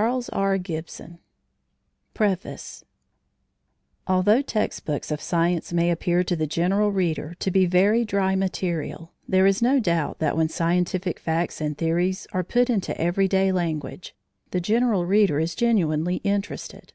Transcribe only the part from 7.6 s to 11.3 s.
"very dry" material, there is no doubt that, when scientific